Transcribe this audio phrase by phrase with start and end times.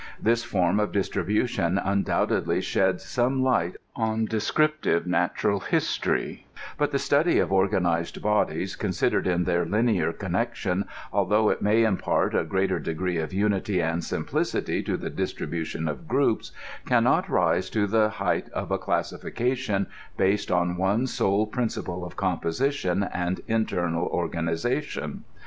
[0.19, 7.37] This form of distribution undoubtedly sheds some light on descriptive natural history, but the study
[7.37, 13.17] of organized bodies, considered in their linear connection, although it may impart a greater degree
[13.19, 16.51] of unity and simplicity to the distri bution of groups,
[16.87, 19.85] can not rise to the height of a classification
[20.17, 25.19] based on one sole principle of composition and internal organ ization.